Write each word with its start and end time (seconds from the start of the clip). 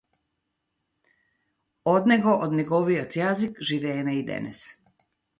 Од 1.91 2.09
него, 2.11 2.33
од 2.45 2.55
неговиот 2.59 3.17
јазик 3.19 3.61
живееме 3.71 4.15
и 4.21 4.23
денес. 4.31 4.63